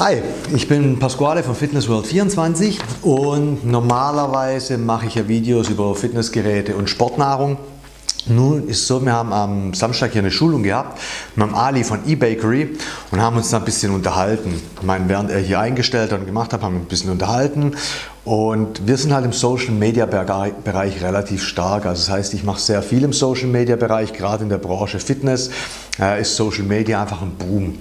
Hi, 0.00 0.20
ich 0.52 0.66
bin 0.66 0.98
Pasquale 0.98 1.44
von 1.44 1.54
Fitness 1.54 1.88
World 1.88 2.08
24 2.08 2.80
und 3.02 3.64
normalerweise 3.64 4.76
mache 4.76 5.06
ich 5.06 5.14
ja 5.14 5.28
Videos 5.28 5.68
über 5.68 5.94
Fitnessgeräte 5.94 6.74
und 6.74 6.90
Sportnahrung. 6.90 7.58
Nun 8.26 8.66
ist 8.66 8.88
so, 8.88 9.04
wir 9.04 9.12
haben 9.12 9.32
am 9.32 9.72
Samstag 9.72 10.10
hier 10.10 10.22
eine 10.22 10.32
Schulung 10.32 10.64
gehabt 10.64 11.00
mit 11.36 11.46
dem 11.46 11.54
Ali 11.54 11.84
von 11.84 12.00
eBakery 12.08 12.76
und 13.12 13.22
haben 13.22 13.36
uns 13.36 13.50
da 13.50 13.58
ein 13.58 13.64
bisschen 13.64 13.94
unterhalten. 13.94 14.60
Ich 14.80 14.82
meine, 14.82 15.08
während 15.08 15.30
er 15.30 15.38
hier 15.38 15.60
eingestellt 15.60 16.12
und 16.12 16.26
gemacht 16.26 16.52
hat, 16.52 16.62
haben 16.62 16.74
wir 16.74 16.80
ein 16.80 16.86
bisschen 16.86 17.10
unterhalten 17.10 17.76
und 18.24 18.88
wir 18.88 18.96
sind 18.96 19.14
halt 19.14 19.24
im 19.24 19.32
Social 19.32 19.74
Media 19.74 20.06
Bereich 20.06 21.02
relativ 21.04 21.44
stark. 21.44 21.86
Also 21.86 22.00
das 22.00 22.10
heißt, 22.10 22.34
ich 22.34 22.42
mache 22.42 22.60
sehr 22.60 22.82
viel 22.82 23.04
im 23.04 23.12
Social 23.12 23.46
Media 23.46 23.76
Bereich, 23.76 24.12
gerade 24.12 24.42
in 24.42 24.48
der 24.48 24.58
Branche 24.58 24.98
Fitness 24.98 25.50
äh, 26.00 26.20
ist 26.20 26.34
Social 26.34 26.64
Media 26.64 27.00
einfach 27.00 27.22
ein 27.22 27.36
Boom. 27.38 27.78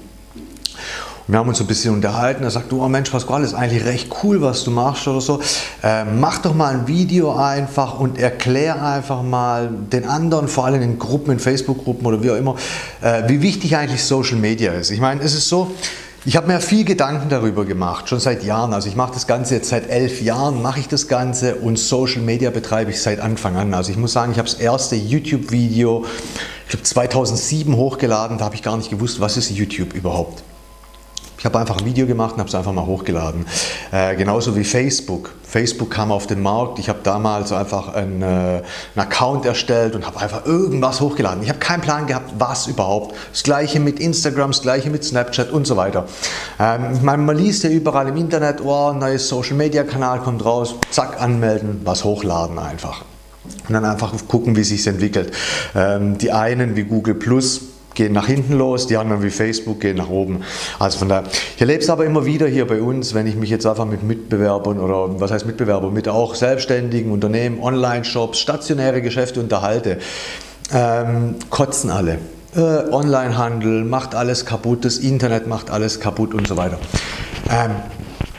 Wir 1.27 1.39
haben 1.39 1.47
uns 1.47 1.61
ein 1.61 1.67
bisschen 1.67 1.93
unterhalten. 1.93 2.43
Er 2.43 2.51
sagt, 2.51 2.71
du, 2.71 2.83
oh 2.83 2.89
Mensch, 2.89 3.09
Pasquale, 3.09 3.45
ist 3.45 3.53
eigentlich 3.53 3.85
recht 3.85 4.09
cool, 4.23 4.41
was 4.41 4.65
du 4.65 4.71
machst 4.71 5.07
oder 5.07 5.21
so. 5.21 5.39
Äh, 5.81 6.03
mach 6.03 6.39
doch 6.39 6.53
mal 6.53 6.73
ein 6.73 6.87
Video 6.87 7.33
einfach 7.33 7.97
und 7.97 8.19
erklär 8.19 8.83
einfach 8.83 9.23
mal 9.23 9.69
den 9.69 10.05
anderen, 10.05 10.49
vor 10.49 10.65
allem 10.65 10.81
in 10.81 10.99
Gruppen, 10.99 11.31
in 11.31 11.39
Facebook-Gruppen 11.39 12.05
oder 12.05 12.21
wie 12.21 12.31
auch 12.31 12.35
immer, 12.35 12.55
äh, 13.01 13.23
wie 13.27 13.41
wichtig 13.41 13.77
eigentlich 13.77 14.03
Social 14.03 14.35
Media 14.35 14.73
ist. 14.73 14.91
Ich 14.91 14.99
meine, 14.99 15.21
es 15.21 15.33
ist 15.33 15.47
so, 15.47 15.71
ich 16.25 16.35
habe 16.35 16.47
mir 16.47 16.59
viel 16.59 16.83
Gedanken 16.83 17.29
darüber 17.29 17.63
gemacht, 17.63 18.09
schon 18.09 18.19
seit 18.19 18.43
Jahren. 18.43 18.73
Also 18.73 18.89
ich 18.89 18.97
mache 18.97 19.13
das 19.13 19.25
Ganze 19.25 19.55
jetzt 19.55 19.69
seit 19.69 19.89
elf 19.89 20.21
Jahren, 20.21 20.61
mache 20.61 20.81
ich 20.81 20.89
das 20.89 21.07
Ganze 21.07 21.55
und 21.55 21.79
Social 21.79 22.21
Media 22.21 22.49
betreibe 22.49 22.91
ich 22.91 23.01
seit 23.01 23.21
Anfang 23.21 23.55
an. 23.55 23.73
Also 23.73 23.91
ich 23.91 23.97
muss 23.97 24.11
sagen, 24.11 24.33
ich 24.33 24.39
habe 24.39 24.49
das 24.49 24.59
erste 24.59 24.97
YouTube-Video, 24.97 26.05
ich 26.65 26.69
glaube 26.71 26.83
2007 26.83 27.77
hochgeladen, 27.77 28.37
da 28.37 28.45
habe 28.45 28.55
ich 28.55 28.61
gar 28.61 28.75
nicht 28.75 28.89
gewusst, 28.89 29.21
was 29.21 29.37
ist 29.37 29.51
YouTube 29.51 29.93
überhaupt. 29.93 30.43
Ich 31.43 31.45
habe 31.45 31.59
einfach 31.59 31.79
ein 31.79 31.85
Video 31.85 32.07
gemacht 32.07 32.35
und 32.35 32.39
habe 32.39 32.47
es 32.47 32.55
einfach 32.55 32.71
mal 32.71 32.85
hochgeladen. 32.85 33.45
Äh, 33.91 34.15
genauso 34.15 34.55
wie 34.55 34.63
Facebook. 34.63 35.31
Facebook 35.43 35.91
kam 35.91 36.09
auf 36.09 36.25
den 36.25 36.41
Markt. 36.41 36.79
Ich 36.79 36.87
habe 36.87 36.99
damals 37.03 37.51
einfach 37.51 37.93
einen, 37.93 38.21
äh, 38.21 38.25
einen 38.25 38.63
Account 38.95 39.45
erstellt 39.45 39.93
und 39.93 40.07
habe 40.07 40.21
einfach 40.21 40.45
irgendwas 40.45 41.01
hochgeladen. 41.01 41.43
Ich 41.43 41.49
habe 41.49 41.59
keinen 41.59 41.81
Plan 41.81 42.07
gehabt, 42.07 42.31
was 42.39 42.67
überhaupt. 42.67 43.13
Das 43.33 43.43
gleiche 43.43 43.81
mit 43.81 43.99
Instagram, 43.99 44.51
das 44.51 44.61
gleiche 44.61 44.89
mit 44.89 45.03
Snapchat 45.03 45.51
und 45.51 45.67
so 45.67 45.75
weiter. 45.75 46.05
Ähm, 46.61 47.03
man, 47.03 47.25
man 47.25 47.37
liest 47.37 47.65
ja 47.65 47.69
überall 47.69 48.07
im 48.07 48.15
Internet, 48.15 48.61
oh, 48.63 48.91
ein 48.91 48.99
neues 48.99 49.27
Social 49.27 49.57
Media 49.57 49.83
Kanal 49.83 50.19
kommt 50.19 50.45
raus, 50.45 50.75
zack, 50.91 51.21
anmelden, 51.21 51.81
was 51.83 52.05
hochladen 52.05 52.57
einfach. 52.57 53.03
Und 53.67 53.73
dann 53.73 53.83
einfach 53.83 54.13
gucken, 54.29 54.55
wie 54.55 54.63
sich 54.63 54.87
entwickelt. 54.87 55.33
Ähm, 55.75 56.17
die 56.17 56.31
einen 56.31 56.77
wie 56.77 56.83
Google 56.83 57.15
Plus 57.15 57.72
gehen 57.95 58.13
nach 58.13 58.27
hinten 58.27 58.53
los, 58.53 58.87
die 58.87 58.97
anderen 58.97 59.23
wie 59.23 59.29
Facebook 59.29 59.79
gehen 59.79 59.97
nach 59.97 60.09
oben. 60.09 60.41
Also 60.79 60.99
von 60.99 61.09
daher, 61.09 61.23
ich 61.55 61.61
erlebe 61.61 61.81
es 61.81 61.89
aber 61.89 62.05
immer 62.05 62.25
wieder 62.25 62.47
hier 62.47 62.67
bei 62.67 62.81
uns, 62.81 63.13
wenn 63.13 63.27
ich 63.27 63.35
mich 63.35 63.49
jetzt 63.49 63.65
einfach 63.65 63.85
mit 63.85 64.03
Mitbewerbern 64.03 64.79
oder 64.79 65.19
was 65.19 65.31
heißt 65.31 65.45
Mitbewerber, 65.45 65.91
mit 65.91 66.07
auch 66.07 66.35
selbstständigen 66.35 67.11
Unternehmen, 67.11 67.61
Online-Shops, 67.61 68.39
stationäre 68.39 69.01
Geschäfte 69.01 69.39
unterhalte, 69.39 69.99
ähm, 70.73 71.35
kotzen 71.49 71.89
alle. 71.89 72.19
Äh, 72.55 72.91
Onlinehandel 72.91 73.83
macht 73.83 74.15
alles 74.15 74.45
kaputt, 74.45 74.85
das 74.85 74.97
Internet 74.97 75.47
macht 75.47 75.71
alles 75.71 75.99
kaputt 75.99 76.33
und 76.33 76.47
so 76.47 76.57
weiter. 76.57 76.77
Ähm, 77.49 77.71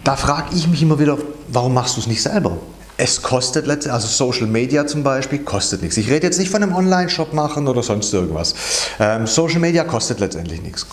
da 0.05 0.17
frage 0.17 0.55
ich 0.55 0.69
mich 0.69 0.83
immer 0.83 0.99
wieder, 0.99 1.19
warum 1.49 1.75
machst 1.75 1.97
du 1.97 2.01
es 2.01 2.07
nicht 2.07 2.23
selber? 2.23 2.59
Es 2.97 3.23
kostet 3.23 3.67
letztendlich, 3.67 3.93
also 3.93 4.07
Social 4.07 4.47
Media 4.47 4.87
zum 4.87 5.03
Beispiel, 5.03 5.41
kostet 5.41 5.83
nichts. 5.83 5.97
Ich 5.97 6.09
rede 6.09 6.27
jetzt 6.27 6.39
nicht 6.39 6.51
von 6.51 6.63
einem 6.63 6.75
Online-Shop 6.75 7.33
machen 7.33 7.67
oder 7.67 7.83
sonst 7.83 8.15
irgendwas. 8.15 8.55
Ähm, 9.01 9.27
Social 9.27 9.59
Media 9.59 9.83
kostet 9.83 10.21
letztendlich 10.21 10.63
nichts. 10.63 10.87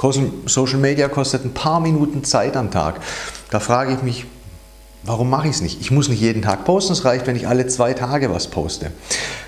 Social 0.46 0.80
Media 0.80 1.08
kostet 1.10 1.46
ein 1.46 1.54
paar 1.54 1.80
Minuten 1.80 2.24
Zeit 2.24 2.58
am 2.58 2.72
Tag. 2.72 3.02
Da 3.52 3.60
frage 3.60 3.94
ich 3.94 4.02
mich, 4.02 4.26
warum 5.04 5.30
mache 5.30 5.48
ich 5.48 5.56
es 5.56 5.62
nicht? 5.62 5.80
Ich 5.80 5.92
muss 5.92 6.10
nicht 6.10 6.22
jeden 6.22 6.42
Tag 6.42 6.66
posten, 6.66 6.94
es 6.94 7.06
reicht, 7.06 7.28
wenn 7.28 7.36
ich 7.36 7.48
alle 7.48 7.68
zwei 7.68 7.94
Tage 7.94 8.34
was 8.34 8.48
poste. 8.48 8.92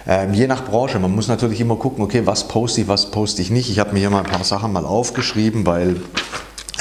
Ähm, 0.05 0.35
je 0.35 0.45
nach 0.45 0.63
Branche, 0.63 0.99
man 0.99 1.13
muss 1.13 1.27
natürlich 1.27 1.59
immer 1.59 1.77
gucken, 1.77 2.03
okay, 2.03 2.21
was 2.25 2.47
poste 2.47 2.81
ich, 2.81 2.87
was 2.87 3.09
poste 3.09 3.41
ich 3.41 3.49
nicht. 3.49 3.71
Ich 3.71 3.79
habe 3.79 3.93
mir 3.93 3.99
hier 3.99 4.11
mal 4.11 4.23
ein 4.23 4.31
paar 4.31 4.43
Sachen 4.43 4.71
mal 4.73 4.85
aufgeschrieben, 4.85 5.65
weil 5.65 5.95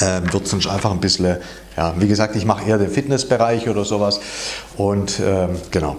ähm, 0.03 0.33
wird 0.33 0.49
sonst 0.49 0.67
einfach 0.67 0.91
ein 0.91 1.01
bisschen, 1.01 1.37
ja, 1.77 1.95
wie 1.99 2.09
gesagt, 2.09 2.35
ich 2.35 2.45
mache 2.45 2.65
eher 2.65 2.79
den 2.79 2.91
Fitnessbereich 2.91 3.69
oder 3.69 3.85
sowas 3.85 4.21
und 4.77 5.21
ähm, 5.25 5.51
genau. 5.71 5.97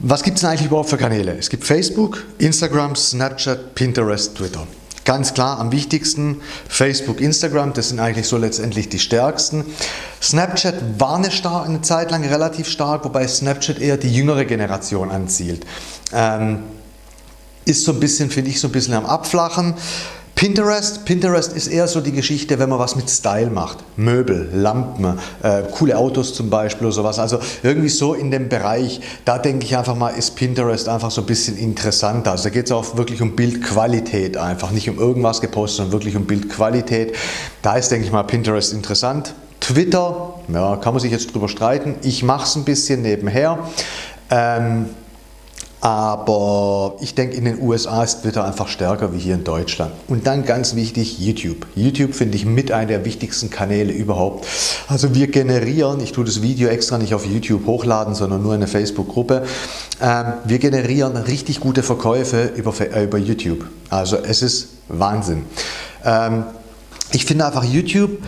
Was 0.00 0.22
gibt 0.22 0.36
es 0.36 0.40
denn 0.40 0.50
eigentlich 0.50 0.66
überhaupt 0.66 0.90
für 0.90 0.96
Kanäle? 0.96 1.36
Es 1.38 1.48
gibt 1.48 1.64
Facebook, 1.64 2.24
Instagram, 2.38 2.96
Snapchat, 2.96 3.74
Pinterest, 3.74 4.34
Twitter. 4.34 4.66
Ganz 5.04 5.34
klar 5.34 5.60
am 5.60 5.70
wichtigsten 5.70 6.40
Facebook, 6.68 7.20
Instagram, 7.20 7.74
das 7.74 7.90
sind 7.90 8.00
eigentlich 8.00 8.26
so 8.26 8.38
letztendlich 8.38 8.88
die 8.88 8.98
stärksten. 8.98 9.64
Snapchat 10.20 10.74
war 10.98 11.16
eine, 11.16 11.28
eine 11.64 11.82
Zeit 11.82 12.10
lang 12.10 12.24
relativ 12.24 12.68
stark, 12.68 13.04
wobei 13.04 13.28
Snapchat 13.28 13.78
eher 13.78 13.98
die 13.98 14.12
jüngere 14.12 14.46
Generation 14.46 15.10
anzielt. 15.10 15.64
Ähm, 16.12 16.60
ist 17.66 17.84
so 17.84 17.92
ein 17.92 18.00
bisschen, 18.00 18.30
finde 18.30 18.50
ich, 18.50 18.60
so 18.60 18.68
ein 18.68 18.72
bisschen 18.72 18.94
am 18.94 19.06
Abflachen. 19.06 19.74
Pinterest, 20.34 21.04
Pinterest 21.04 21.52
ist 21.52 21.68
eher 21.68 21.86
so 21.86 22.00
die 22.00 22.10
Geschichte, 22.10 22.58
wenn 22.58 22.68
man 22.68 22.80
was 22.80 22.96
mit 22.96 23.08
Style 23.08 23.50
macht. 23.50 23.78
Möbel, 23.96 24.50
Lampen, 24.52 25.18
äh, 25.42 25.62
coole 25.70 25.96
Autos 25.96 26.34
zum 26.34 26.50
Beispiel 26.50 26.88
oder 26.88 26.94
sowas. 26.94 27.20
Also 27.20 27.38
irgendwie 27.62 27.88
so 27.88 28.14
in 28.14 28.32
dem 28.32 28.48
Bereich, 28.48 29.00
da 29.24 29.38
denke 29.38 29.64
ich 29.64 29.76
einfach 29.76 29.94
mal, 29.94 30.08
ist 30.08 30.34
Pinterest 30.34 30.88
einfach 30.88 31.12
so 31.12 31.20
ein 31.20 31.26
bisschen 31.26 31.56
interessanter. 31.56 32.32
Also 32.32 32.44
da 32.44 32.50
geht 32.50 32.66
es 32.66 32.72
auch 32.72 32.96
wirklich 32.96 33.22
um 33.22 33.36
Bildqualität 33.36 34.36
einfach. 34.36 34.72
Nicht 34.72 34.90
um 34.90 34.98
irgendwas 34.98 35.40
gepostet, 35.40 35.76
sondern 35.76 35.92
wirklich 35.92 36.16
um 36.16 36.26
Bildqualität. 36.26 37.14
Da 37.62 37.76
ist, 37.76 37.90
denke 37.90 38.04
ich 38.04 38.12
mal, 38.12 38.24
Pinterest 38.24 38.72
interessant. 38.72 39.34
Twitter, 39.60 40.34
ja, 40.52 40.76
kann 40.76 40.94
man 40.94 41.00
sich 41.00 41.12
jetzt 41.12 41.32
drüber 41.32 41.48
streiten. 41.48 41.94
Ich 42.02 42.24
mache 42.24 42.44
es 42.44 42.56
ein 42.56 42.64
bisschen 42.64 43.02
nebenher. 43.02 43.60
Ähm, 44.30 44.86
aber 45.84 46.96
ich 47.00 47.14
denke, 47.14 47.36
in 47.36 47.44
den 47.44 47.60
USA 47.60 48.02
ist 48.02 48.22
Twitter 48.22 48.42
einfach 48.42 48.68
stärker 48.68 49.12
wie 49.12 49.18
hier 49.18 49.34
in 49.34 49.44
Deutschland. 49.44 49.92
Und 50.08 50.26
dann 50.26 50.46
ganz 50.46 50.74
wichtig, 50.74 51.18
YouTube. 51.18 51.66
YouTube 51.74 52.14
finde 52.14 52.38
ich 52.38 52.46
mit 52.46 52.72
einer 52.72 52.86
der 52.86 53.04
wichtigsten 53.04 53.50
Kanäle 53.50 53.92
überhaupt. 53.92 54.46
Also 54.88 55.14
wir 55.14 55.26
generieren, 55.26 56.00
ich 56.00 56.12
tue 56.12 56.24
das 56.24 56.40
Video 56.40 56.70
extra 56.70 56.96
nicht 56.96 57.12
auf 57.12 57.26
YouTube 57.26 57.66
hochladen, 57.66 58.14
sondern 58.14 58.42
nur 58.42 58.54
in 58.54 58.62
eine 58.62 58.66
Facebook-Gruppe. 58.66 59.44
Ähm, 60.00 60.32
wir 60.46 60.58
generieren 60.58 61.18
richtig 61.18 61.60
gute 61.60 61.82
Verkäufe 61.82 62.52
über, 62.56 62.72
äh, 62.80 63.04
über 63.04 63.18
YouTube. 63.18 63.66
Also 63.90 64.16
es 64.16 64.40
ist 64.40 64.68
Wahnsinn. 64.88 65.44
Ähm, 66.02 66.44
ich 67.12 67.26
finde 67.26 67.44
einfach 67.44 67.62
YouTube 67.62 68.22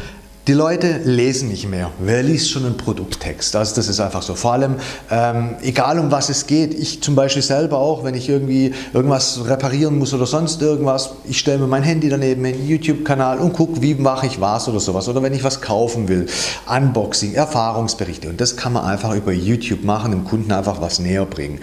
die 0.46 0.52
Leute 0.52 0.98
lesen 1.02 1.48
nicht 1.48 1.68
mehr. 1.68 1.90
Wer 1.98 2.22
liest 2.22 2.50
schon 2.50 2.64
einen 2.64 2.76
Produkttext? 2.76 3.56
Also 3.56 3.74
das 3.74 3.88
ist 3.88 3.98
einfach 3.98 4.22
so. 4.22 4.36
Vor 4.36 4.52
allem, 4.52 4.76
ähm, 5.10 5.56
egal 5.60 5.98
um 5.98 6.12
was 6.12 6.28
es 6.28 6.46
geht, 6.46 6.72
ich 6.72 7.02
zum 7.02 7.16
Beispiel 7.16 7.42
selber 7.42 7.78
auch, 7.78 8.04
wenn 8.04 8.14
ich 8.14 8.28
irgendwie 8.28 8.72
irgendwas 8.92 9.40
reparieren 9.48 9.98
muss 9.98 10.14
oder 10.14 10.24
sonst 10.24 10.62
irgendwas, 10.62 11.10
ich 11.24 11.40
stelle 11.40 11.58
mir 11.58 11.66
mein 11.66 11.82
Handy 11.82 12.08
daneben 12.08 12.44
in 12.44 12.58
den 12.58 12.68
YouTube-Kanal 12.68 13.38
und 13.38 13.54
gucke, 13.54 13.82
wie 13.82 13.96
mache 13.96 14.26
ich 14.26 14.40
was 14.40 14.68
oder 14.68 14.78
sowas. 14.78 15.08
Oder 15.08 15.20
wenn 15.20 15.34
ich 15.34 15.42
was 15.42 15.60
kaufen 15.60 16.06
will, 16.06 16.26
Unboxing, 16.68 17.34
Erfahrungsberichte. 17.34 18.28
Und 18.28 18.40
das 18.40 18.56
kann 18.56 18.72
man 18.72 18.84
einfach 18.84 19.16
über 19.16 19.32
YouTube 19.32 19.82
machen, 19.82 20.12
dem 20.12 20.24
Kunden 20.24 20.52
einfach 20.52 20.80
was 20.80 21.00
näher 21.00 21.26
bringen. 21.26 21.58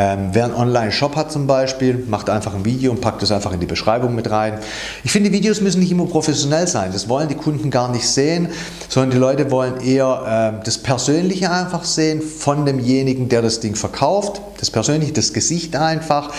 Ähm, 0.00 0.28
wer 0.30 0.44
einen 0.44 0.54
Online-Shop 0.54 1.16
hat 1.16 1.32
zum 1.32 1.48
Beispiel, 1.48 2.04
macht 2.06 2.30
einfach 2.30 2.54
ein 2.54 2.64
Video 2.64 2.92
und 2.92 3.00
packt 3.00 3.20
das 3.20 3.32
einfach 3.32 3.52
in 3.52 3.58
die 3.58 3.66
Beschreibung 3.66 4.14
mit 4.14 4.30
rein. 4.30 4.60
Ich 5.02 5.10
finde, 5.10 5.32
Videos 5.32 5.60
müssen 5.60 5.80
nicht 5.80 5.90
immer 5.90 6.06
professionell 6.06 6.68
sein. 6.68 6.90
Das 6.92 7.08
wollen 7.08 7.28
die 7.28 7.34
Kunden 7.34 7.68
gar 7.68 7.90
nicht 7.90 8.06
sehen, 8.06 8.48
sondern 8.88 9.10
die 9.10 9.16
Leute 9.16 9.50
wollen 9.50 9.80
eher 9.80 10.54
äh, 10.60 10.64
das 10.64 10.78
Persönliche 10.78 11.50
einfach 11.50 11.82
sehen 11.82 12.22
von 12.22 12.64
demjenigen, 12.64 13.28
der 13.28 13.42
das 13.42 13.58
Ding 13.58 13.74
verkauft. 13.74 14.40
Das 14.60 14.70
Persönliche, 14.70 15.12
das 15.12 15.32
Gesicht 15.32 15.74
einfach. 15.74 16.32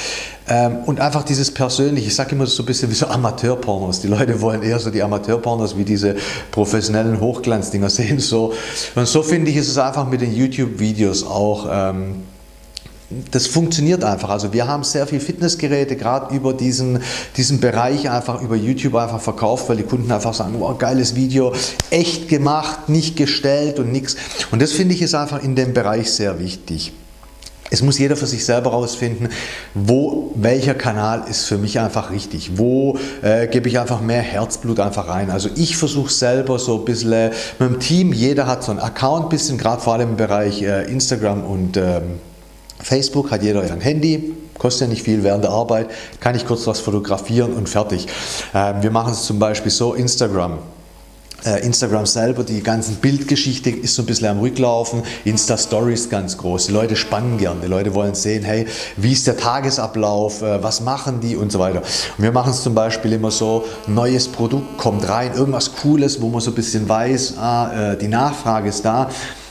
Ähm, 0.47 0.77
und 0.85 1.01
einfach 1.01 1.23
dieses 1.23 1.53
Persönliche, 1.53 2.07
ich 2.07 2.15
sage 2.15 2.35
immer 2.35 2.45
so 2.45 2.63
ein 2.63 2.65
bisschen 2.65 2.89
wie 2.89 2.95
so 2.95 3.07
Amateurpornos. 3.07 3.99
Die 3.99 4.07
Leute 4.07 4.39
wollen 4.39 4.63
eher 4.63 4.79
so 4.79 4.89
die 4.89 5.03
Amateurpornos 5.03 5.77
wie 5.77 5.83
diese 5.83 6.15
professionellen 6.51 7.19
Hochglanzdinger 7.19 7.89
sehen. 7.89 8.19
So. 8.19 8.53
Und 8.95 9.05
so 9.05 9.21
finde 9.21 9.51
ich, 9.51 9.57
ist 9.57 9.67
es 9.67 9.77
einfach 9.77 10.07
mit 10.07 10.21
den 10.21 10.33
YouTube-Videos 10.33 11.25
auch. 11.25 11.67
Ähm, 11.69 12.23
das 13.31 13.47
funktioniert 13.47 14.03
einfach. 14.03 14.29
Also 14.29 14.53
wir 14.53 14.67
haben 14.67 14.83
sehr 14.83 15.07
viel 15.07 15.19
Fitnessgeräte 15.19 15.95
gerade 15.95 16.35
über 16.35 16.53
diesen, 16.53 16.99
diesen 17.37 17.59
Bereich 17.59 18.09
einfach 18.09 18.41
über 18.41 18.55
YouTube 18.55 18.95
einfach 18.95 19.19
verkauft, 19.19 19.67
weil 19.67 19.77
die 19.77 19.83
Kunden 19.83 20.11
einfach 20.11 20.33
sagen, 20.33 20.55
wow, 20.59 20.77
geiles 20.77 21.15
Video, 21.15 21.53
echt 21.89 22.29
gemacht, 22.29 22.87
nicht 22.87 23.15
gestellt 23.15 23.79
und 23.79 23.91
nichts. 23.91 24.15
Und 24.51 24.61
das 24.61 24.71
finde 24.73 24.93
ich 24.93 25.01
ist 25.01 25.15
einfach 25.15 25.41
in 25.41 25.55
dem 25.55 25.73
Bereich 25.73 26.11
sehr 26.11 26.39
wichtig. 26.39 26.93
Es 27.71 27.83
muss 27.83 27.99
jeder 27.99 28.15
für 28.15 28.25
sich 28.25 28.43
selber 28.45 28.71
herausfinden, 28.71 29.29
wo, 29.75 30.31
welcher 30.35 30.73
Kanal 30.73 31.25
ist 31.29 31.45
für 31.45 31.59
mich 31.59 31.79
einfach 31.79 32.09
richtig, 32.09 32.57
wo 32.57 32.97
äh, 33.21 33.47
gebe 33.47 33.69
ich 33.69 33.79
einfach 33.79 34.01
mehr 34.01 34.21
Herzblut 34.21 34.79
einfach 34.79 35.07
rein. 35.07 35.29
Also 35.29 35.49
ich 35.55 35.77
versuche 35.77 36.11
selber 36.11 36.57
so 36.57 36.79
ein 36.79 36.85
bisschen 36.85 37.11
äh, 37.11 37.31
mit 37.59 37.69
dem 37.69 37.79
Team, 37.79 38.11
jeder 38.11 38.47
hat 38.47 38.63
so 38.63 38.71
einen 38.71 38.79
Account, 38.79 39.29
bisschen 39.29 39.59
gerade 39.59 39.81
vor 39.81 39.93
allem 39.93 40.09
im 40.09 40.17
Bereich 40.17 40.63
äh, 40.63 40.91
Instagram 40.91 41.43
und 41.43 41.77
ähm, 41.77 42.19
Facebook 42.81 43.31
hat 43.31 43.43
jeder 43.43 43.61
ein 43.61 43.81
Handy, 43.81 44.33
kostet 44.57 44.87
ja 44.87 44.87
nicht 44.87 45.03
viel 45.03 45.23
während 45.23 45.43
der 45.43 45.51
Arbeit, 45.51 45.89
kann 46.19 46.35
ich 46.35 46.45
kurz 46.45 46.67
was 46.67 46.79
fotografieren 46.79 47.53
und 47.53 47.69
fertig. 47.69 48.07
Ähm, 48.53 48.81
wir 48.81 48.91
machen 48.91 49.13
es 49.13 49.23
zum 49.23 49.39
Beispiel 49.39 49.71
so, 49.71 49.93
Instagram. 49.93 50.59
äh, 51.45 51.65
Instagram 51.65 52.05
selber, 52.05 52.43
die 52.43 52.61
ganzen 52.61 52.95
Bildgeschichte 52.95 53.69
ist 53.69 53.95
so 53.95 54.03
ein 54.03 54.05
bisschen 54.05 54.27
am 54.27 54.39
Rücklaufen. 54.39 55.03
Insta-Stories 55.25 56.09
ganz 56.09 56.37
groß. 56.37 56.67
Die 56.67 56.73
Leute 56.73 56.95
spannen 56.95 57.37
gerne. 57.37 57.61
Die 57.61 57.67
Leute 57.67 57.93
wollen 57.93 58.15
sehen, 58.15 58.43
hey, 58.43 58.67
wie 58.97 59.13
ist 59.13 59.27
der 59.27 59.37
Tagesablauf, 59.37 60.41
äh, 60.41 60.61
was 60.61 60.81
machen 60.81 61.19
die 61.21 61.35
und 61.35 61.51
so 61.51 61.59
weiter. 61.59 61.81
Und 62.17 62.23
wir 62.23 62.31
machen 62.31 62.51
es 62.51 62.63
zum 62.63 62.75
Beispiel 62.75 63.13
immer 63.13 63.31
so, 63.31 63.65
neues 63.87 64.27
Produkt 64.27 64.77
kommt 64.77 65.07
rein, 65.07 65.33
irgendwas 65.33 65.75
Cooles, 65.75 66.21
wo 66.21 66.29
man 66.29 66.41
so 66.41 66.51
ein 66.51 66.55
bisschen 66.55 66.87
weiß, 66.87 67.37
ah, 67.37 67.91
äh, 67.93 67.97
die 67.97 68.07
Nachfrage 68.07 68.69
ist 68.69 68.83
da. 68.83 69.09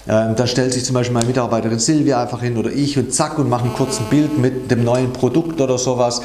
Ähm, 0.09 0.37
da 0.37 0.47
stellt 0.47 0.73
sich 0.73 0.85
zum 0.85 0.95
Beispiel 0.95 1.13
meine 1.13 1.27
Mitarbeiterin 1.27 1.79
Silvia 1.79 2.23
einfach 2.23 2.41
hin 2.41 2.57
oder 2.57 2.71
ich 2.71 2.99
und 2.99 3.13
zack 3.13 3.39
und 3.39 3.51
machen 3.51 3.73
kurz 3.77 4.01
ein 4.01 4.07
Bild 4.09 4.39
mit 4.39 4.71
dem 4.71 4.83
neuen 4.83 5.13
Produkt 5.13 5.61
oder 5.61 5.77
sowas 5.77 6.23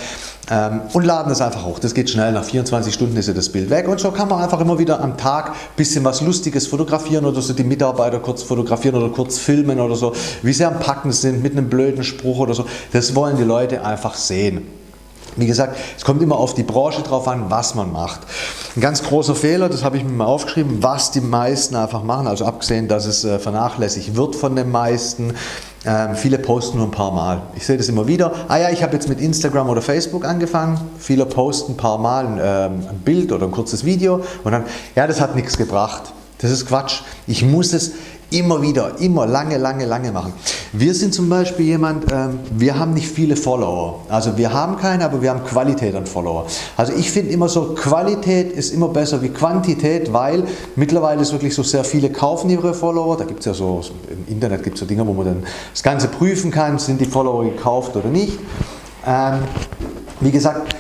ähm, 0.50 0.82
und 0.94 1.04
laden 1.04 1.32
es 1.32 1.42
einfach 1.42 1.66
hoch. 1.66 1.80
Das 1.80 1.94
geht 1.94 2.10
schnell, 2.10 2.32
nach 2.32 2.46
24 2.46 2.94
Stunden 2.94 3.18
ist 3.18 3.28
ja 3.28 3.34
das 3.34 3.50
Bild 3.50 3.70
weg 3.70 3.90
und 3.90 4.00
so 4.00 4.12
kann 4.12 4.30
man 4.30 4.42
einfach 4.42 4.62
immer 4.62 4.80
wieder 4.80 5.02
am 5.02 5.18
Tag 5.18 5.50
ein 5.50 5.56
bisschen 5.76 6.06
was 6.06 6.22
Lustiges 6.22 6.68
fotografieren 6.68 7.26
oder 7.26 7.42
so 7.42 7.54
die 7.54 7.66
Mitarbeiter 7.66 8.20
kurz 8.20 8.42
fotografieren 8.42 8.96
oder 8.96 9.10
kurz 9.10 9.38
filmen 9.38 9.82
oder 9.82 9.96
so, 9.96 10.14
wie 10.44 10.54
sie 10.54 10.64
am 10.64 10.80
Packen 10.80 11.12
sind 11.12 11.44
mit 11.44 11.52
einem 11.52 11.68
blöden 11.68 12.06
Spruch 12.06 12.40
oder 12.40 12.54
so. 12.54 12.66
Das 12.94 13.16
wollen 13.16 13.36
die 13.36 13.44
Leute 13.44 13.86
einfach 13.86 14.16
sehen. 14.16 14.83
Wie 15.36 15.48
gesagt, 15.48 15.78
es 15.98 16.04
kommt 16.04 16.22
immer 16.22 16.38
auf 16.38 16.54
die 16.54 16.64
Branche 16.64 17.02
drauf 17.02 17.28
an, 17.28 17.46
was 17.50 17.76
man 17.76 17.92
macht. 17.92 18.22
Ein 18.76 18.82
ganz 18.82 19.04
großer 19.04 19.36
Fehler, 19.36 19.70
das 19.70 19.84
habe 19.84 19.98
ich 19.98 20.04
mir 20.04 20.12
mal 20.12 20.26
aufgeschrieben, 20.26 20.82
was 20.82 21.12
die 21.12 21.22
meisten 21.22 21.76
einfach 21.76 22.04
machen, 22.04 22.28
also 22.28 22.46
abgesehen, 22.46 22.88
dass 22.88 23.06
es 23.06 23.24
äh, 23.24 23.40
vernachlässigt 23.40 24.16
wird 24.16 24.36
von 24.36 24.56
den 24.56 24.72
meisten. 24.72 25.34
Ähm, 25.86 26.16
viele 26.16 26.40
posten 26.40 26.78
nur 26.78 26.88
ein 26.88 26.92
paar 26.92 27.12
Mal. 27.12 27.42
Ich 27.56 27.66
sehe 27.66 27.78
das 27.78 27.90
immer 27.90 28.08
wieder. 28.08 28.32
Ah 28.48 28.58
ja, 28.58 28.70
ich 28.70 28.84
habe 28.84 28.94
jetzt 28.94 29.10
mit 29.10 29.20
Instagram 29.20 29.70
oder 29.70 29.82
Facebook 29.82 30.26
angefangen. 30.26 30.80
Viele 30.98 31.26
posten 31.26 31.74
ein 31.74 31.78
paar 31.78 31.98
Mal 31.98 32.26
ähm, 32.42 32.88
ein 32.90 33.00
Bild 33.04 33.32
oder 33.32 33.46
ein 33.46 33.52
kurzes 33.52 33.84
Video 33.84 34.22
und 34.44 34.52
dann, 34.52 34.64
ja, 34.96 35.08
das 35.08 35.20
hat 35.20 35.36
nichts 35.36 35.58
gebracht. 35.58 36.14
Das 36.44 36.52
ist 36.52 36.68
Quatsch. 36.68 37.02
Ich 37.26 37.44
muss 37.46 37.72
es, 37.72 37.94
Immer 38.34 38.64
wieder, 38.64 39.00
immer 39.00 39.28
lange, 39.28 39.58
lange, 39.58 39.86
lange 39.86 40.12
machen. 40.12 40.34
Wir 40.72 40.96
sind 40.96 41.14
zum 41.14 41.30
Beispiel 41.30 41.68
jemand, 41.68 42.12
ähm, 42.12 42.40
wir 42.50 42.80
haben 42.80 42.96
nicht 42.96 43.08
viele 43.08 43.36
Follower. 43.36 44.00
Also 44.10 44.36
wir 44.38 44.52
haben 44.52 44.78
keine, 44.78 45.06
aber 45.06 45.22
wir 45.22 45.30
haben 45.30 45.44
Qualität 45.44 45.94
an 45.94 46.08
Follower. 46.08 46.48
Also 46.76 46.94
ich 46.94 47.12
finde 47.12 47.32
immer 47.32 47.48
so, 47.48 47.76
Qualität 47.76 48.52
ist 48.52 48.74
immer 48.74 48.88
besser 48.88 49.22
wie 49.22 49.30
Quantität, 49.30 50.12
weil 50.14 50.46
mittlerweile 50.76 51.22
ist 51.22 51.32
wirklich 51.32 51.54
so 51.54 51.62
sehr 51.62 51.84
viele 51.84 52.10
kaufen 52.10 52.50
ihre 52.50 52.74
Follower. 52.74 53.16
Da 53.18 53.26
gibt 53.26 53.42
es 53.42 53.46
ja 53.46 53.54
so, 53.54 53.82
im 54.10 54.34
Internet 54.34 54.64
gibt 54.64 54.78
es 54.78 54.80
so 54.80 54.88
Dinge, 54.88 55.06
wo 55.06 55.14
man 55.14 55.26
dann 55.28 55.44
das 55.72 55.84
Ganze 55.84 56.08
prüfen 56.08 56.50
kann, 56.50 56.80
sind 56.80 57.00
die 57.00 57.06
Follower 57.06 57.44
gekauft 57.44 57.96
oder 57.96 58.10
nicht. 58.10 58.40
Ähm, 59.06 59.44
wie 60.22 60.32
gesagt, 60.32 60.74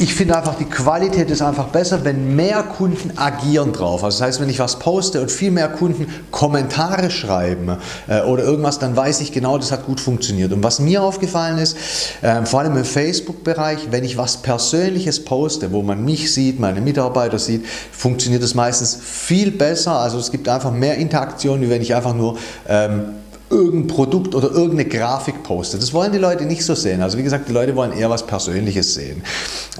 ich 0.00 0.14
finde 0.14 0.34
einfach, 0.34 0.54
die 0.54 0.64
Qualität 0.64 1.30
ist 1.30 1.42
einfach 1.42 1.66
besser, 1.66 2.06
wenn 2.06 2.34
mehr 2.34 2.62
Kunden 2.62 3.18
agieren 3.18 3.74
drauf. 3.74 4.02
Also 4.02 4.18
das 4.18 4.26
heißt, 4.26 4.40
wenn 4.40 4.48
ich 4.48 4.58
was 4.58 4.78
poste 4.78 5.20
und 5.20 5.30
viel 5.30 5.50
mehr 5.50 5.68
Kunden 5.68 6.06
Kommentare 6.30 7.10
schreiben 7.10 7.76
äh, 8.08 8.22
oder 8.22 8.42
irgendwas, 8.42 8.78
dann 8.78 8.96
weiß 8.96 9.20
ich 9.20 9.30
genau, 9.30 9.58
das 9.58 9.70
hat 9.72 9.84
gut 9.84 10.00
funktioniert. 10.00 10.54
Und 10.54 10.62
was 10.62 10.78
mir 10.78 11.02
aufgefallen 11.02 11.58
ist, 11.58 11.76
äh, 12.22 12.46
vor 12.46 12.60
allem 12.60 12.78
im 12.78 12.86
Facebook-Bereich, 12.86 13.88
wenn 13.90 14.02
ich 14.02 14.16
was 14.16 14.38
Persönliches 14.38 15.22
poste, 15.22 15.70
wo 15.70 15.82
man 15.82 16.02
mich 16.02 16.32
sieht, 16.32 16.58
meine 16.58 16.80
Mitarbeiter 16.80 17.38
sieht, 17.38 17.66
funktioniert 17.92 18.42
es 18.42 18.54
meistens 18.54 18.96
viel 18.98 19.50
besser. 19.50 19.92
Also 19.92 20.18
es 20.18 20.30
gibt 20.30 20.48
einfach 20.48 20.72
mehr 20.72 20.96
Interaktion, 20.96 21.60
wie 21.60 21.68
wenn 21.68 21.82
ich 21.82 21.94
einfach 21.94 22.14
nur 22.14 22.38
ähm, 22.66 23.16
irgendein 23.50 23.88
Produkt 23.88 24.34
oder 24.34 24.50
irgendeine 24.50 24.86
Grafik 24.86 25.42
postet. 25.42 25.82
Das 25.82 25.92
wollen 25.92 26.12
die 26.12 26.18
Leute 26.18 26.44
nicht 26.44 26.64
so 26.64 26.74
sehen. 26.74 27.02
Also 27.02 27.18
wie 27.18 27.22
gesagt, 27.22 27.48
die 27.48 27.52
Leute 27.52 27.74
wollen 27.74 27.92
eher 27.92 28.08
was 28.08 28.24
Persönliches 28.24 28.94
sehen. 28.94 29.22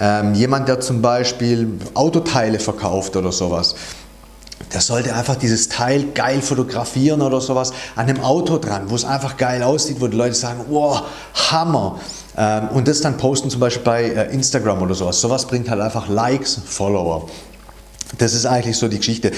Ähm, 0.00 0.34
jemand, 0.34 0.68
der 0.68 0.80
zum 0.80 1.00
Beispiel 1.00 1.78
Autoteile 1.94 2.58
verkauft 2.58 3.16
oder 3.16 3.30
sowas, 3.30 3.76
der 4.72 4.80
sollte 4.80 5.14
einfach 5.14 5.36
dieses 5.36 5.68
Teil 5.68 6.06
geil 6.14 6.42
fotografieren 6.42 7.22
oder 7.22 7.40
sowas 7.40 7.72
an 7.96 8.06
dem 8.06 8.20
Auto 8.20 8.58
dran, 8.58 8.90
wo 8.90 8.94
es 8.94 9.04
einfach 9.04 9.36
geil 9.36 9.62
aussieht, 9.62 10.00
wo 10.00 10.06
die 10.06 10.16
Leute 10.16 10.34
sagen, 10.34 10.64
wow, 10.68 11.02
Hammer. 11.50 11.98
Ähm, 12.36 12.68
und 12.74 12.86
das 12.86 13.00
dann 13.00 13.16
posten 13.16 13.50
zum 13.50 13.60
Beispiel 13.60 13.82
bei 13.82 14.04
äh, 14.04 14.32
Instagram 14.32 14.82
oder 14.82 14.94
sowas. 14.94 15.20
Sowas 15.20 15.46
bringt 15.46 15.70
halt 15.70 15.80
einfach 15.80 16.08
Likes, 16.08 16.60
Follower. 16.64 17.28
Das 18.18 18.34
ist 18.34 18.46
eigentlich 18.46 18.76
so 18.76 18.88
die 18.88 18.98
Geschichte. 18.98 19.32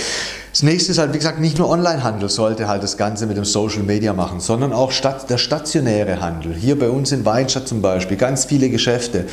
Das 0.52 0.62
nächste 0.62 0.92
ist 0.92 0.98
halt, 0.98 1.14
wie 1.14 1.18
gesagt, 1.18 1.40
nicht 1.40 1.56
nur 1.58 1.70
Onlinehandel 1.70 2.28
sollte 2.28 2.68
halt 2.68 2.82
das 2.82 2.98
Ganze 2.98 3.26
mit 3.26 3.38
dem 3.38 3.46
Social 3.46 3.84
Media 3.84 4.12
machen, 4.12 4.38
sondern 4.38 4.74
auch 4.74 4.92
der 5.30 5.38
stationäre 5.38 6.20
Handel. 6.20 6.52
Hier 6.52 6.78
bei 6.78 6.90
uns 6.90 7.10
in 7.10 7.24
Weinstadt 7.24 7.66
zum 7.66 7.80
Beispiel, 7.80 8.18
ganz 8.18 8.44
viele 8.44 8.68
Geschäfte. 8.68 9.24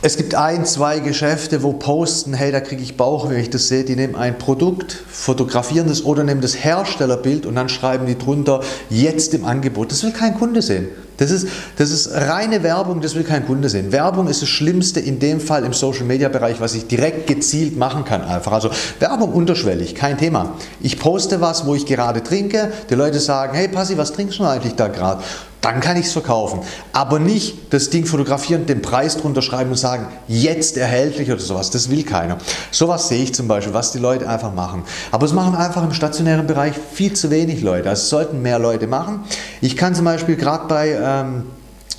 Es 0.00 0.16
gibt 0.16 0.36
ein, 0.36 0.64
zwei 0.64 1.00
Geschäfte, 1.00 1.64
wo 1.64 1.72
posten, 1.72 2.32
hey, 2.32 2.52
da 2.52 2.60
kriege 2.60 2.80
ich 2.80 2.96
Bauch, 2.96 3.28
wenn 3.28 3.40
ich 3.40 3.50
das 3.50 3.66
sehe. 3.66 3.82
Die 3.82 3.96
nehmen 3.96 4.14
ein 4.14 4.38
Produkt, 4.38 4.92
fotografieren 4.92 5.88
das 5.88 6.04
oder 6.04 6.22
nehmen 6.22 6.40
das 6.40 6.62
Herstellerbild 6.62 7.46
und 7.46 7.56
dann 7.56 7.68
schreiben 7.68 8.06
die 8.06 8.16
drunter, 8.16 8.60
jetzt 8.90 9.34
im 9.34 9.44
Angebot. 9.44 9.90
Das 9.90 10.04
will 10.04 10.12
kein 10.12 10.38
Kunde 10.38 10.62
sehen. 10.62 10.86
Das 11.16 11.32
ist, 11.32 11.48
das 11.76 11.90
ist 11.90 12.12
reine 12.12 12.62
Werbung, 12.62 13.00
das 13.00 13.16
will 13.16 13.24
kein 13.24 13.44
Kunde 13.44 13.68
sehen. 13.68 13.90
Werbung 13.90 14.28
ist 14.28 14.40
das 14.40 14.48
Schlimmste 14.48 15.00
in 15.00 15.18
dem 15.18 15.40
Fall 15.40 15.64
im 15.64 15.72
Social 15.72 16.04
Media 16.04 16.28
Bereich, 16.28 16.60
was 16.60 16.74
ich 16.74 16.86
direkt 16.86 17.26
gezielt 17.26 17.76
machen 17.76 18.04
kann 18.04 18.22
einfach. 18.22 18.52
Also 18.52 18.70
Werbung 19.00 19.32
unterschwellig, 19.32 19.96
kein 19.96 20.16
Thema. 20.16 20.54
Ich 20.80 21.00
poste 21.00 21.40
was, 21.40 21.66
wo 21.66 21.74
ich 21.74 21.86
gerade 21.86 22.22
trinke, 22.22 22.70
die 22.88 22.94
Leute 22.94 23.18
sagen, 23.18 23.56
hey 23.56 23.66
Passi, 23.66 23.98
was 23.98 24.12
trinkst 24.12 24.38
du 24.38 24.44
eigentlich 24.44 24.76
da 24.76 24.86
gerade? 24.86 25.24
Dann 25.60 25.80
kann 25.80 25.96
ich 25.96 26.06
es 26.06 26.12
verkaufen. 26.12 26.60
Aber 26.92 27.18
nicht 27.18 27.72
das 27.72 27.90
Ding 27.90 28.06
fotografieren, 28.06 28.66
den 28.66 28.82
Preis 28.82 29.16
drunter 29.16 29.42
schreiben 29.42 29.70
und 29.70 29.76
sagen, 29.76 30.06
jetzt 30.28 30.76
erhältlich 30.76 31.30
oder 31.30 31.40
sowas. 31.40 31.70
Das 31.70 31.90
will 31.90 32.04
keiner. 32.04 32.38
Sowas 32.70 33.08
sehe 33.08 33.22
ich 33.22 33.34
zum 33.34 33.48
Beispiel, 33.48 33.74
was 33.74 33.92
die 33.92 33.98
Leute 33.98 34.28
einfach 34.28 34.54
machen. 34.54 34.84
Aber 35.10 35.26
es 35.26 35.32
machen 35.32 35.54
einfach 35.54 35.82
im 35.82 35.92
stationären 35.92 36.46
Bereich 36.46 36.74
viel 36.92 37.12
zu 37.12 37.30
wenig 37.30 37.62
Leute. 37.62 37.88
Also 37.88 38.02
es 38.02 38.08
sollten 38.08 38.42
mehr 38.42 38.58
Leute 38.58 38.86
machen. 38.86 39.24
Ich 39.60 39.76
kann 39.76 39.94
zum 39.94 40.04
Beispiel 40.04 40.36
gerade 40.36 40.68
bei 40.68 40.90
ähm, 40.90 41.44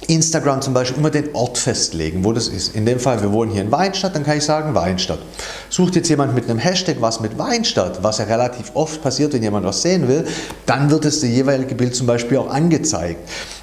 Instagram 0.07 0.61
zum 0.61 0.73
Beispiel 0.73 0.97
immer 0.97 1.09
den 1.09 1.35
Ort 1.35 1.57
festlegen, 1.57 2.23
wo 2.23 2.33
das 2.33 2.47
ist. 2.47 2.75
In 2.75 2.85
dem 2.85 2.99
Fall, 2.99 3.21
wir 3.21 3.31
wohnen 3.31 3.51
hier 3.51 3.61
in 3.61 3.71
Weinstadt, 3.71 4.15
dann 4.15 4.23
kann 4.23 4.37
ich 4.37 4.43
sagen 4.43 4.73
Weinstadt. 4.73 5.19
Sucht 5.69 5.95
jetzt 5.95 6.09
jemand 6.09 6.33
mit 6.33 6.49
einem 6.49 6.59
Hashtag 6.59 6.97
was 6.99 7.19
mit 7.19 7.37
Weinstadt, 7.37 8.01
was 8.03 8.17
ja 8.17 8.25
relativ 8.25 8.71
oft 8.73 9.01
passiert, 9.01 9.33
wenn 9.33 9.43
jemand 9.43 9.65
was 9.65 9.81
sehen 9.81 10.07
will, 10.07 10.25
dann 10.65 10.89
wird 10.89 11.05
es 11.05 11.19
das 11.19 11.29
jeweilige 11.29 11.75
Bild 11.75 11.95
zum 11.95 12.07
Beispiel 12.07 12.37
auch 12.37 12.49
angezeigt. 12.49 13.19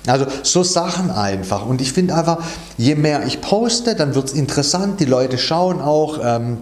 Also 0.07 0.27
so 0.43 0.63
Sachen 0.63 1.11
einfach. 1.11 1.67
Und 1.67 1.81
ich 1.81 1.93
finde 1.93 2.15
einfach, 2.15 2.39
je 2.77 2.95
mehr 2.95 3.27
ich 3.27 3.41
poste, 3.41 3.95
dann 3.95 4.15
wird 4.15 4.27
es 4.27 4.33
interessant, 4.33 5.01
die 5.01 5.05
Leute 5.05 5.39
schauen 5.39 5.81
auch. 5.81 6.21
Ähm, 6.23 6.59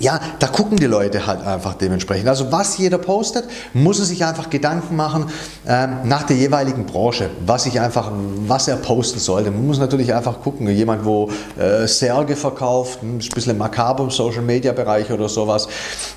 ja, 0.00 0.20
da 0.38 0.46
gucken 0.46 0.76
die 0.78 0.86
Leute 0.86 1.26
halt 1.26 1.44
einfach 1.44 1.74
dementsprechend. 1.74 2.28
Also 2.28 2.52
was 2.52 2.78
jeder 2.78 2.98
postet, 2.98 3.44
muss 3.72 3.98
er 3.98 4.04
sich 4.04 4.24
einfach 4.24 4.48
Gedanken 4.48 4.96
machen 4.96 5.26
ähm, 5.66 5.98
nach 6.04 6.22
der 6.22 6.36
jeweiligen 6.36 6.86
Branche, 6.86 7.30
was 7.44 7.66
ich 7.66 7.80
einfach, 7.80 8.12
was 8.46 8.68
er 8.68 8.76
posten 8.76 9.18
sollte. 9.18 9.50
Man 9.50 9.66
muss 9.66 9.78
natürlich 9.78 10.14
einfach 10.14 10.40
gucken, 10.40 10.68
jemand, 10.68 11.04
wo 11.04 11.30
äh, 11.58 11.86
Särge 11.86 12.36
verkauft, 12.36 13.02
ein 13.02 13.18
bisschen 13.18 13.58
makaber 13.58 14.04
im 14.04 14.10
Social 14.10 14.42
Media 14.42 14.72
Bereich 14.72 15.10
oder 15.10 15.28
sowas. 15.28 15.68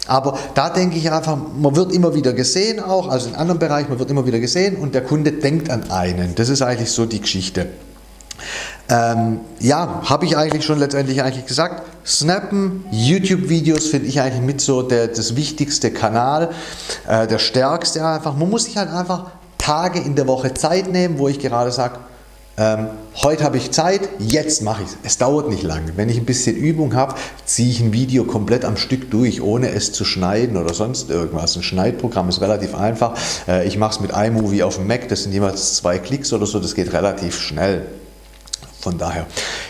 Aber 0.07 0.37
da 0.53 0.69
denke 0.69 0.97
ich 0.97 1.11
einfach, 1.11 1.37
man 1.57 1.75
wird 1.75 1.91
immer 1.91 2.13
wieder 2.13 2.33
gesehen 2.33 2.79
auch, 2.79 3.09
also 3.09 3.29
in 3.29 3.35
anderen 3.35 3.59
Bereichen, 3.59 3.89
man 3.89 3.99
wird 3.99 4.11
immer 4.11 4.25
wieder 4.25 4.39
gesehen 4.39 4.75
und 4.75 4.93
der 4.93 5.03
Kunde 5.03 5.31
denkt 5.31 5.69
an 5.69 5.89
einen. 5.89 6.35
Das 6.35 6.49
ist 6.49 6.61
eigentlich 6.61 6.91
so 6.91 7.05
die 7.05 7.21
Geschichte. 7.21 7.67
Ähm, 8.89 9.39
ja, 9.59 10.01
habe 10.05 10.25
ich 10.25 10.35
eigentlich 10.37 10.65
schon 10.65 10.79
letztendlich 10.79 11.23
eigentlich 11.23 11.45
gesagt. 11.45 11.83
Snappen, 12.05 12.85
YouTube-Videos 12.91 13.87
finde 13.87 14.07
ich 14.07 14.19
eigentlich 14.19 14.41
mit 14.41 14.61
so 14.61 14.81
der, 14.81 15.07
das 15.07 15.35
wichtigste 15.35 15.91
Kanal, 15.91 16.49
äh, 17.07 17.27
der 17.27 17.39
stärkste 17.39 18.05
einfach. 18.05 18.35
Man 18.35 18.49
muss 18.49 18.65
sich 18.65 18.77
halt 18.77 18.89
einfach 18.89 19.31
Tage 19.57 19.99
in 19.99 20.15
der 20.15 20.27
Woche 20.27 20.53
Zeit 20.53 20.91
nehmen, 20.91 21.19
wo 21.19 21.27
ich 21.27 21.39
gerade 21.39 21.71
sage, 21.71 21.99
ähm, 22.57 22.87
heute 23.23 23.43
habe 23.43 23.57
ich 23.57 23.71
Zeit, 23.71 24.09
jetzt 24.19 24.61
mache 24.61 24.83
ich 24.83 24.89
es. 24.89 24.97
Es 25.03 25.17
dauert 25.17 25.49
nicht 25.49 25.63
lange. 25.63 25.95
Wenn 25.95 26.09
ich 26.09 26.17
ein 26.17 26.25
bisschen 26.25 26.55
Übung 26.55 26.95
habe, 26.95 27.15
ziehe 27.45 27.69
ich 27.69 27.79
ein 27.79 27.93
Video 27.93 28.25
komplett 28.25 28.65
am 28.65 28.75
Stück 28.75 29.09
durch, 29.09 29.41
ohne 29.41 29.71
es 29.71 29.93
zu 29.93 30.03
schneiden 30.03 30.57
oder 30.57 30.73
sonst 30.73 31.09
irgendwas. 31.09 31.55
Ein 31.55 31.63
Schneidprogramm 31.63 32.27
ist 32.29 32.41
relativ 32.41 32.75
einfach. 32.75 33.17
Äh, 33.47 33.67
ich 33.67 33.77
mache 33.77 33.91
es 33.91 33.99
mit 34.01 34.11
iMovie 34.11 34.63
auf 34.63 34.75
dem 34.75 34.87
Mac, 34.87 35.07
das 35.07 35.23
sind 35.23 35.31
jeweils 35.31 35.75
zwei 35.75 35.97
Klicks 35.97 36.33
oder 36.33 36.45
so, 36.45 36.59
das 36.59 36.75
geht 36.75 36.91
relativ 36.91 37.39
schnell. 37.39 37.85
Von 38.81 38.97
daher, 38.97 39.27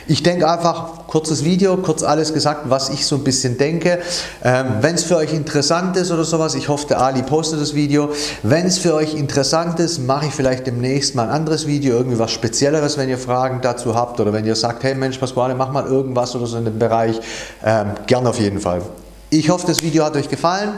ich 0.08 0.24
denke 0.24 0.50
einfach, 0.50 1.06
kurzes 1.08 1.44
Video, 1.44 1.75
kurz 1.75 2.01
alles 2.01 2.34
gesagt, 2.34 2.70
was 2.70 2.89
ich 2.89 3.06
so 3.06 3.18
ein 3.18 3.25
bisschen 3.25 3.58
denke. 3.58 4.00
Ähm, 4.41 4.77
Wenn 4.80 4.96
es 4.96 5.03
für 5.03 5.18
euch 5.18 5.34
interessant 5.34 5.98
ist 5.98 6.12
oder 6.12 6.24
sowas, 6.24 6.56
ich 6.56 6.70
hoffe, 6.70 6.88
der 6.88 7.01
Ali 7.01 7.22
postet 7.22 7.60
das 7.60 7.75
Video. 7.75 8.12
Wenn 8.41 8.65
es 8.65 8.77
für 8.77 8.94
euch 8.94 9.13
interessant 9.13 9.82
ist, 9.82 10.00
mache 10.00 10.27
ich 10.27 10.34
vielleicht 10.34 10.65
demnächst 10.65 11.13
mal 11.15 11.24
ein 11.24 11.30
anderes 11.30 11.68
Video, 11.68 11.96
irgendwie 11.96 12.20
was 12.20 12.32
Spezielleres, 12.32 12.98
wenn 12.98 13.10
ihr 13.10 13.18
Fragen 13.18 13.60
dazu 13.62 13.96
habt 13.96 14.22
oder 14.22 14.32
wenn 14.32 14.46
ihr 14.46 14.56
sagt, 14.56 14.84
hey 14.84 14.96
Mensch, 14.96 15.18
Pasquale, 15.18 15.56
mach 15.56 15.72
mal 15.74 15.86
irgendwas 15.86 16.34
oder 16.34 16.48
so 16.48 16.58
in 16.58 16.63
dem 16.63 16.80
Bereich. 16.80 17.20
Ähm, 17.65 17.91
gern 18.08 18.25
auf 18.25 18.39
jeden 18.39 18.62
Fall. 18.62 18.82
Ich 19.30 19.50
hoffe, 19.50 19.68
das 19.68 19.84
Video 19.84 20.06
hat 20.06 20.15
euch 20.15 20.30
gefallen. 20.30 20.70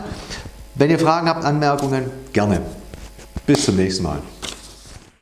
Wenn 0.73 0.89
ihr 0.89 0.99
Fragen 0.99 1.29
habt, 1.29 1.45
Anmerkungen, 1.45 2.09
gerne. 2.33 2.61
Bis 3.45 3.65
zum 3.65 3.75
nächsten 3.75 4.03
Mal. 4.03 4.32